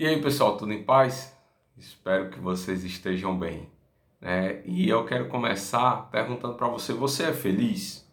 E 0.00 0.06
aí, 0.06 0.18
pessoal, 0.18 0.56
tudo 0.56 0.72
em 0.72 0.82
paz? 0.82 1.36
Espero 1.76 2.30
que 2.30 2.40
vocês 2.40 2.84
estejam 2.84 3.38
bem. 3.38 3.68
Né? 4.18 4.62
E 4.64 4.88
eu 4.88 5.04
quero 5.04 5.28
começar 5.28 6.08
perguntando 6.10 6.54
para 6.54 6.68
você: 6.68 6.94
você 6.94 7.24
é 7.24 7.34
feliz? 7.34 8.10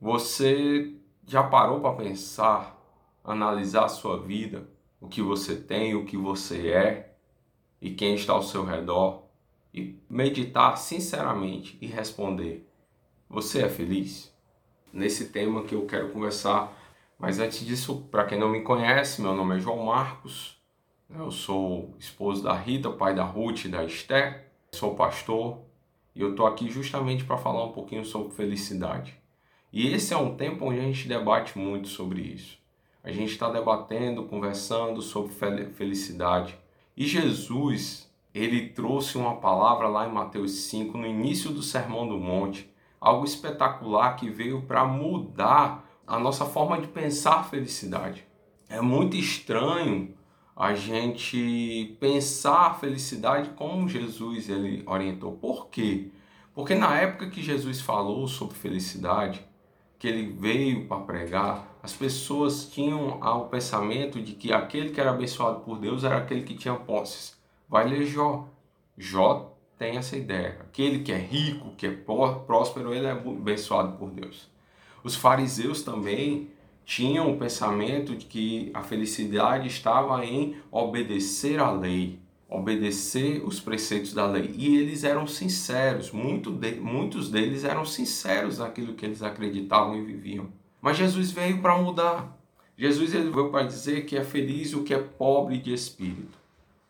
Você 0.00 0.94
já 1.26 1.42
parou 1.42 1.80
para 1.80 1.96
pensar, 1.96 2.82
analisar 3.22 3.84
a 3.84 3.88
sua 3.90 4.22
vida, 4.22 4.66
o 5.02 5.06
que 5.06 5.20
você 5.20 5.54
tem, 5.54 5.94
o 5.94 6.06
que 6.06 6.16
você 6.16 6.68
é 6.68 7.14
e 7.78 7.90
quem 7.90 8.14
está 8.14 8.32
ao 8.32 8.42
seu 8.42 8.64
redor 8.64 9.26
e 9.74 10.00
meditar 10.08 10.78
sinceramente 10.78 11.76
e 11.82 11.86
responder: 11.86 12.66
você 13.28 13.64
é 13.64 13.68
feliz? 13.68 14.34
Nesse 14.90 15.28
tema 15.28 15.64
que 15.64 15.74
eu 15.74 15.84
quero 15.84 16.08
conversar. 16.08 16.72
Mas 17.18 17.38
antes 17.38 17.66
disso, 17.66 18.08
para 18.10 18.24
quem 18.24 18.38
não 18.40 18.48
me 18.48 18.62
conhece, 18.62 19.20
meu 19.20 19.34
nome 19.34 19.56
é 19.56 19.60
João 19.60 19.84
Marcos. 19.84 20.61
Eu 21.14 21.30
sou 21.30 21.94
esposo 21.98 22.42
da 22.42 22.54
Rita, 22.54 22.90
pai 22.90 23.14
da 23.14 23.22
Ruth 23.22 23.66
e 23.66 23.68
da 23.68 23.84
Esther, 23.84 24.46
sou 24.72 24.94
pastor 24.94 25.58
e 26.16 26.22
eu 26.22 26.30
estou 26.30 26.46
aqui 26.46 26.70
justamente 26.70 27.22
para 27.22 27.36
falar 27.36 27.66
um 27.66 27.72
pouquinho 27.72 28.02
sobre 28.02 28.32
felicidade. 28.32 29.14
E 29.70 29.88
esse 29.88 30.14
é 30.14 30.16
um 30.16 30.34
tempo 30.34 30.64
onde 30.64 30.80
a 30.80 30.82
gente 30.82 31.06
debate 31.06 31.58
muito 31.58 31.88
sobre 31.88 32.22
isso. 32.22 32.58
A 33.04 33.12
gente 33.12 33.30
está 33.30 33.50
debatendo, 33.50 34.24
conversando 34.24 35.02
sobre 35.02 35.34
felicidade. 35.74 36.56
E 36.96 37.04
Jesus, 37.04 38.10
ele 38.34 38.68
trouxe 38.68 39.18
uma 39.18 39.36
palavra 39.36 39.88
lá 39.88 40.08
em 40.08 40.12
Mateus 40.12 40.52
5, 40.62 40.96
no 40.96 41.06
início 41.06 41.50
do 41.50 41.62
Sermão 41.62 42.08
do 42.08 42.16
Monte, 42.16 42.72
algo 42.98 43.26
espetacular 43.26 44.16
que 44.16 44.30
veio 44.30 44.62
para 44.62 44.86
mudar 44.86 45.86
a 46.06 46.18
nossa 46.18 46.46
forma 46.46 46.80
de 46.80 46.88
pensar 46.88 47.44
felicidade. 47.50 48.24
É 48.66 48.80
muito 48.80 49.14
estranho 49.14 50.14
a 50.56 50.74
gente 50.74 51.96
pensar 51.98 52.66
a 52.66 52.74
felicidade 52.74 53.50
como 53.50 53.88
Jesus 53.88 54.48
ele 54.48 54.82
orientou. 54.86 55.32
Por 55.32 55.68
quê? 55.68 56.10
Porque 56.54 56.74
na 56.74 56.96
época 57.00 57.30
que 57.30 57.42
Jesus 57.42 57.80
falou 57.80 58.28
sobre 58.28 58.54
felicidade, 58.54 59.44
que 59.98 60.06
ele 60.06 60.32
veio 60.32 60.86
para 60.86 61.00
pregar, 61.00 61.78
as 61.82 61.92
pessoas 61.94 62.68
tinham 62.68 63.20
o 63.20 63.44
pensamento 63.46 64.20
de 64.20 64.32
que 64.32 64.52
aquele 64.52 64.90
que 64.90 65.00
era 65.00 65.10
abençoado 65.10 65.60
por 65.60 65.78
Deus 65.78 66.04
era 66.04 66.18
aquele 66.18 66.42
que 66.42 66.54
tinha 66.54 66.74
posses. 66.74 67.36
Vai 67.68 67.88
ler 67.88 68.04
Jó. 68.04 68.48
Jó 68.98 69.54
tem 69.78 69.96
essa 69.96 70.16
ideia. 70.16 70.58
Aquele 70.60 71.02
que 71.02 71.10
é 71.10 71.16
rico, 71.16 71.74
que 71.76 71.86
é 71.86 71.90
próspero, 71.90 72.92
ele 72.92 73.06
é 73.06 73.12
abençoado 73.12 73.96
por 73.96 74.10
Deus. 74.10 74.50
Os 75.02 75.16
fariseus 75.16 75.82
também 75.82 76.50
tinham 76.84 77.30
o 77.30 77.38
pensamento 77.38 78.14
de 78.14 78.26
que 78.26 78.70
a 78.74 78.82
felicidade 78.82 79.66
estava 79.68 80.24
em 80.24 80.56
obedecer 80.70 81.58
à 81.58 81.70
lei, 81.70 82.18
obedecer 82.48 83.42
os 83.44 83.60
preceitos 83.60 84.12
da 84.12 84.26
lei. 84.26 84.52
E 84.56 84.76
eles 84.76 85.04
eram 85.04 85.26
sinceros, 85.26 86.10
muito 86.10 86.50
de, 86.50 86.72
muitos 86.72 87.30
deles 87.30 87.64
eram 87.64 87.84
sinceros 87.84 88.58
naquilo 88.58 88.94
que 88.94 89.06
eles 89.06 89.22
acreditavam 89.22 89.96
e 89.96 90.04
viviam. 90.04 90.48
Mas 90.80 90.96
Jesus 90.96 91.30
veio 91.30 91.62
para 91.62 91.78
mudar. 91.78 92.36
Jesus 92.76 93.14
ele 93.14 93.30
veio 93.30 93.50
para 93.50 93.66
dizer 93.66 94.04
que 94.04 94.16
é 94.16 94.24
feliz 94.24 94.74
o 94.74 94.82
que 94.82 94.92
é 94.92 94.98
pobre 94.98 95.58
de 95.58 95.72
espírito. 95.72 96.38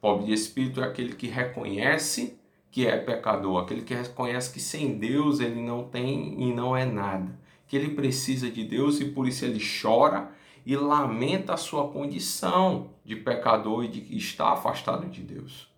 Pobre 0.00 0.26
de 0.26 0.32
espírito 0.32 0.80
é 0.80 0.84
aquele 0.84 1.14
que 1.14 1.26
reconhece 1.26 2.38
que 2.70 2.86
é 2.86 2.96
pecador, 2.96 3.62
aquele 3.62 3.82
que 3.82 3.94
reconhece 3.94 4.52
que 4.52 4.60
sem 4.60 4.98
Deus 4.98 5.38
ele 5.40 5.60
não 5.60 5.84
tem 5.84 6.42
e 6.42 6.52
não 6.52 6.76
é 6.76 6.84
nada 6.84 7.43
que 7.74 7.78
ele 7.78 7.90
precisa 7.90 8.48
de 8.48 8.62
Deus 8.62 9.00
e 9.00 9.06
por 9.06 9.26
isso 9.26 9.44
ele 9.44 9.60
chora 9.82 10.30
e 10.64 10.76
lamenta 10.76 11.54
a 11.54 11.56
sua 11.56 11.88
condição 11.88 12.90
de 13.04 13.16
pecador 13.16 13.84
e 13.84 13.88
de 13.88 14.16
estar 14.16 14.52
afastado 14.52 15.08
de 15.08 15.22
Deus. 15.22 15.68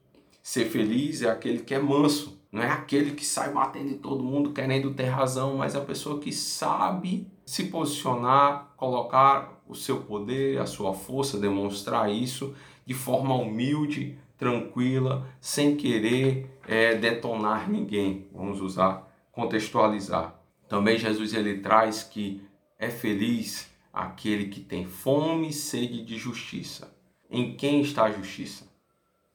Ser 0.42 0.66
feliz 0.66 1.22
é 1.22 1.30
aquele 1.30 1.60
que 1.60 1.74
é 1.74 1.78
manso, 1.78 2.38
não 2.52 2.62
é 2.62 2.68
aquele 2.68 3.12
que 3.12 3.24
sai 3.24 3.50
batendo 3.50 3.88
em 3.88 3.96
todo 3.96 4.22
mundo 4.22 4.52
querendo 4.52 4.92
ter 4.92 5.06
razão, 5.06 5.56
mas 5.56 5.74
a 5.74 5.80
pessoa 5.80 6.20
que 6.20 6.30
sabe 6.30 7.26
se 7.46 7.64
posicionar, 7.64 8.74
colocar 8.76 9.62
o 9.66 9.74
seu 9.74 10.02
poder, 10.02 10.60
a 10.60 10.66
sua 10.66 10.92
força, 10.92 11.38
demonstrar 11.38 12.12
isso 12.12 12.54
de 12.84 12.92
forma 12.92 13.34
humilde, 13.34 14.18
tranquila, 14.36 15.26
sem 15.40 15.74
querer 15.74 16.60
é, 16.68 16.94
detonar 16.94 17.70
ninguém. 17.70 18.28
Vamos 18.34 18.60
usar, 18.60 19.10
contextualizar. 19.32 20.35
Também 20.68 20.98
Jesus 20.98 21.32
ele 21.32 21.58
traz 21.58 22.02
que 22.02 22.42
é 22.78 22.90
feliz 22.90 23.70
aquele 23.92 24.48
que 24.48 24.60
tem 24.60 24.84
fome 24.84 25.48
e 25.48 25.52
sede 25.52 26.04
de 26.04 26.18
justiça. 26.18 26.94
Em 27.30 27.56
quem 27.56 27.80
está 27.80 28.04
a 28.04 28.10
justiça? 28.10 28.66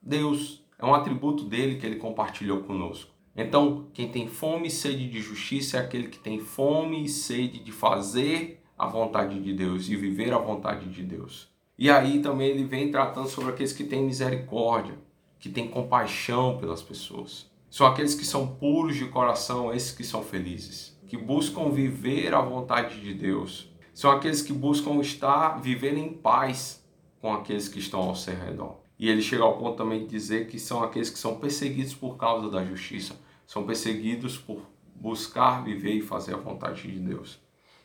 Deus. 0.00 0.60
É 0.78 0.84
um 0.84 0.94
atributo 0.94 1.44
dele 1.44 1.76
que 1.76 1.86
ele 1.86 1.94
compartilhou 1.94 2.62
conosco. 2.62 3.12
Então, 3.36 3.86
quem 3.94 4.08
tem 4.08 4.26
fome 4.26 4.66
e 4.66 4.70
sede 4.70 5.08
de 5.08 5.20
justiça 5.20 5.76
é 5.76 5.80
aquele 5.80 6.08
que 6.08 6.18
tem 6.18 6.40
fome 6.40 7.04
e 7.04 7.08
sede 7.08 7.60
de 7.60 7.70
fazer 7.70 8.60
a 8.76 8.88
vontade 8.88 9.40
de 9.40 9.52
Deus 9.52 9.88
e 9.88 9.94
viver 9.94 10.34
a 10.34 10.38
vontade 10.38 10.90
de 10.90 11.04
Deus. 11.04 11.48
E 11.78 11.88
aí 11.88 12.20
também 12.20 12.48
ele 12.48 12.64
vem 12.64 12.90
tratando 12.90 13.28
sobre 13.28 13.50
aqueles 13.50 13.72
que 13.72 13.84
têm 13.84 14.02
misericórdia, 14.02 14.98
que 15.38 15.48
têm 15.48 15.68
compaixão 15.68 16.58
pelas 16.58 16.82
pessoas. 16.82 17.48
São 17.70 17.86
aqueles 17.86 18.16
que 18.16 18.24
são 18.26 18.48
puros 18.48 18.96
de 18.96 19.06
coração, 19.06 19.72
esses 19.72 19.92
que 19.92 20.02
são 20.02 20.24
felizes 20.24 20.92
que 21.12 21.16
buscam 21.18 21.68
viver 21.68 22.32
a 22.32 22.40
vontade 22.40 22.98
de 22.98 23.12
Deus. 23.12 23.70
São 23.92 24.10
aqueles 24.10 24.40
que 24.40 24.50
buscam 24.50 24.98
estar, 24.98 25.60
viver 25.60 25.94
em 25.94 26.10
paz 26.10 26.82
com 27.20 27.30
aqueles 27.34 27.68
que 27.68 27.78
estão 27.78 28.00
ao 28.00 28.14
seu 28.14 28.34
redor. 28.34 28.78
E 28.98 29.10
ele 29.10 29.20
chega 29.20 29.42
ao 29.42 29.58
ponto 29.58 29.76
também 29.76 30.00
de 30.00 30.06
dizer 30.06 30.48
que 30.48 30.58
são 30.58 30.82
aqueles 30.82 31.10
que 31.10 31.18
são 31.18 31.34
perseguidos 31.34 31.92
por 31.92 32.16
causa 32.16 32.48
da 32.48 32.64
justiça, 32.64 33.14
são 33.46 33.66
perseguidos 33.66 34.38
por 34.38 34.62
buscar 34.94 35.62
viver 35.62 35.92
e 35.92 36.00
fazer 36.00 36.32
a 36.32 36.38
vontade 36.38 36.90
de 36.90 36.98
Deus. 36.98 37.38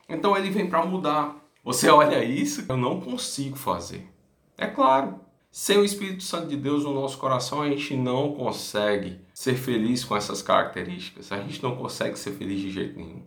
Então 0.08 0.38
ele 0.38 0.50
vem 0.50 0.70
para 0.70 0.86
mudar. 0.86 1.36
Você 1.66 1.90
olha 1.90 2.24
isso, 2.24 2.64
eu 2.70 2.78
não 2.78 3.02
consigo 3.02 3.58
fazer. 3.58 4.10
É 4.58 4.68
claro, 4.68 5.20
sem 5.59 5.79
o 5.79 5.84
Espírito 5.84 6.22
Santo 6.22 6.50
de 6.50 6.56
Deus 6.56 6.84
no 6.84 6.94
nosso 6.94 7.18
coração, 7.18 7.63
a 7.63 7.68
gente 7.68 7.97
não 7.97 8.31
consegue 8.35 9.19
ser 9.34 9.56
feliz 9.56 10.06
com 10.06 10.16
essas 10.16 10.40
características. 10.40 11.31
A 11.31 11.38
gente 11.41 11.63
não 11.63 11.75
consegue 11.75 12.16
ser 12.16 12.34
feliz 12.34 12.62
de 12.62 12.69
jeito 12.69 12.95
nenhum. 12.95 13.23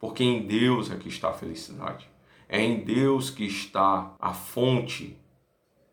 Porque 0.00 0.24
em 0.24 0.46
Deus 0.46 0.90
é 0.90 0.96
que 0.96 1.10
está 1.10 1.28
a 1.28 1.34
felicidade. 1.34 2.08
É 2.48 2.58
em 2.58 2.80
Deus 2.80 3.28
que 3.28 3.44
está 3.44 4.14
a 4.18 4.32
fonte 4.32 5.14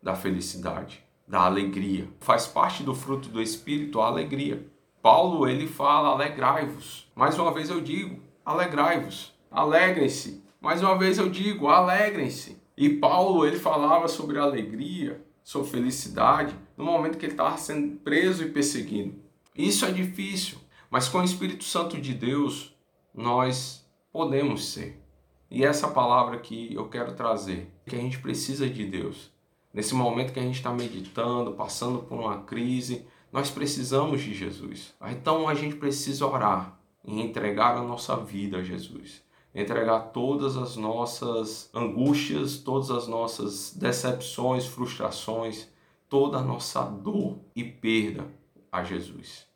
da 0.02 0.16
felicidade, 0.16 1.04
da 1.28 1.42
alegria. 1.42 2.08
Faz 2.20 2.46
parte 2.46 2.82
do 2.82 2.94
fruto 2.94 3.28
do 3.28 3.42
Espírito 3.42 4.00
a 4.00 4.06
alegria. 4.06 4.66
Paulo 5.02 5.46
ele 5.46 5.66
fala: 5.66 6.08
alegrai-vos. 6.08 7.06
Mais 7.14 7.38
uma 7.38 7.52
vez 7.52 7.68
eu 7.68 7.82
digo: 7.82 8.18
alegrai-vos. 8.46 9.34
Alegrem-se. 9.50 10.42
Mais 10.58 10.80
uma 10.82 10.96
vez 10.96 11.18
eu 11.18 11.28
digo: 11.28 11.68
alegrem-se. 11.68 12.56
E 12.74 12.88
Paulo 12.88 13.44
ele 13.44 13.58
falava 13.58 14.08
sobre 14.08 14.38
alegria 14.38 15.22
sua 15.46 15.64
felicidade 15.64 16.52
no 16.76 16.84
momento 16.84 17.16
que 17.16 17.24
ele 17.24 17.34
estava 17.34 17.56
sendo 17.56 17.98
preso 17.98 18.42
e 18.42 18.50
perseguido. 18.50 19.14
Isso 19.54 19.86
é 19.86 19.92
difícil, 19.92 20.58
mas 20.90 21.08
com 21.08 21.18
o 21.18 21.24
Espírito 21.24 21.62
Santo 21.62 22.00
de 22.00 22.12
Deus 22.12 22.74
nós 23.14 23.88
podemos 24.12 24.64
ser. 24.64 25.00
E 25.48 25.64
essa 25.64 25.86
palavra 25.86 26.40
que 26.40 26.74
eu 26.74 26.88
quero 26.88 27.14
trazer, 27.14 27.72
que 27.86 27.94
a 27.94 27.98
gente 28.00 28.18
precisa 28.18 28.68
de 28.68 28.84
Deus. 28.86 29.30
Nesse 29.72 29.94
momento 29.94 30.32
que 30.32 30.40
a 30.40 30.42
gente 30.42 30.56
está 30.56 30.72
meditando, 30.72 31.52
passando 31.52 32.00
por 32.00 32.18
uma 32.18 32.40
crise, 32.40 33.06
nós 33.32 33.48
precisamos 33.48 34.22
de 34.22 34.34
Jesus. 34.34 34.96
Então 35.00 35.48
a 35.48 35.54
gente 35.54 35.76
precisa 35.76 36.26
orar 36.26 36.76
e 37.04 37.20
entregar 37.20 37.76
a 37.76 37.82
nossa 37.82 38.16
vida 38.16 38.56
a 38.56 38.64
Jesus 38.64 39.22
entregar 39.54 40.10
todas 40.12 40.56
as 40.56 40.76
nossas 40.76 41.70
angústias, 41.74 42.58
todas 42.58 42.90
as 42.90 43.08
nossas 43.08 43.72
decepções, 43.74 44.66
frustrações, 44.66 45.68
toda 46.08 46.38
a 46.38 46.42
nossa 46.42 46.82
dor 46.82 47.38
e 47.54 47.64
perda 47.64 48.26
a 48.70 48.84
Jesus. 48.84 49.46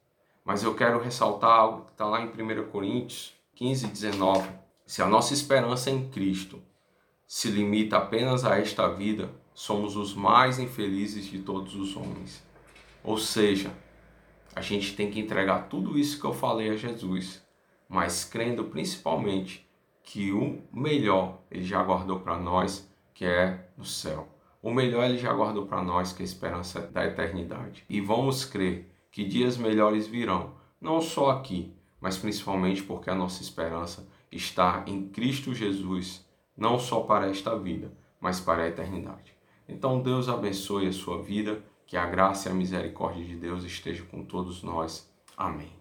Mas 0.44 0.62
eu 0.62 0.74
quero 0.74 1.02
ressaltar 1.02 1.50
algo 1.50 1.84
que 1.84 1.92
está 1.92 2.06
lá 2.06 2.20
em 2.22 2.28
1 2.28 2.70
Coríntios 2.70 3.34
15, 3.54 3.88
19. 3.88 4.48
Se 4.86 5.02
a 5.02 5.06
nossa 5.06 5.34
esperança 5.34 5.90
em 5.90 6.08
Cristo 6.08 6.60
se 7.26 7.48
limita 7.50 7.98
apenas 7.98 8.44
a 8.44 8.58
esta 8.58 8.88
vida, 8.88 9.30
somos 9.54 9.96
os 9.96 10.14
mais 10.14 10.58
infelizes 10.58 11.26
de 11.26 11.38
todos 11.40 11.74
os 11.76 11.94
homens. 11.94 12.42
Ou 13.04 13.18
seja, 13.18 13.70
a 14.54 14.60
gente 14.60 14.96
tem 14.96 15.10
que 15.10 15.20
entregar 15.20 15.68
tudo 15.68 15.98
isso 15.98 16.18
que 16.18 16.26
eu 16.26 16.32
falei 16.32 16.70
a 16.70 16.76
Jesus, 16.76 17.42
mas 17.88 18.24
crendo 18.24 18.64
principalmente 18.64 19.68
que 20.10 20.32
o 20.32 20.60
melhor 20.72 21.38
ele 21.48 21.62
já 21.62 21.80
guardou 21.84 22.18
para 22.18 22.36
nós, 22.36 22.90
que 23.14 23.24
é 23.24 23.68
no 23.78 23.84
céu. 23.84 24.26
O 24.60 24.74
melhor 24.74 25.04
ele 25.04 25.16
já 25.16 25.32
guardou 25.32 25.66
para 25.66 25.84
nós, 25.84 26.12
que 26.12 26.20
é 26.20 26.24
a 26.24 26.28
esperança 26.28 26.80
da 26.80 27.06
eternidade. 27.06 27.84
E 27.88 28.00
vamos 28.00 28.44
crer 28.44 28.90
que 29.12 29.24
dias 29.24 29.56
melhores 29.56 30.08
virão, 30.08 30.54
não 30.80 31.00
só 31.00 31.30
aqui, 31.30 31.72
mas 32.00 32.18
principalmente 32.18 32.82
porque 32.82 33.08
a 33.08 33.14
nossa 33.14 33.40
esperança 33.40 34.04
está 34.32 34.82
em 34.84 35.08
Cristo 35.08 35.54
Jesus, 35.54 36.26
não 36.56 36.76
só 36.76 37.02
para 37.02 37.30
esta 37.30 37.56
vida, 37.56 37.92
mas 38.20 38.40
para 38.40 38.64
a 38.64 38.68
eternidade. 38.68 39.32
Então 39.68 40.02
Deus 40.02 40.28
abençoe 40.28 40.88
a 40.88 40.92
sua 40.92 41.22
vida, 41.22 41.62
que 41.86 41.96
a 41.96 42.06
graça 42.06 42.48
e 42.48 42.52
a 42.52 42.54
misericórdia 42.54 43.24
de 43.24 43.36
Deus 43.36 43.62
esteja 43.62 44.02
com 44.02 44.24
todos 44.24 44.64
nós. 44.64 45.08
Amém. 45.36 45.79